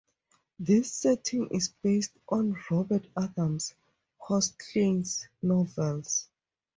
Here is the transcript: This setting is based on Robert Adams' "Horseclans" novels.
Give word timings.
This 0.57 0.91
setting 0.91 1.49
is 1.51 1.67
based 1.83 2.13
on 2.27 2.55
Robert 2.71 3.05
Adams' 3.15 3.75
"Horseclans" 4.19 5.27
novels. 5.43 6.27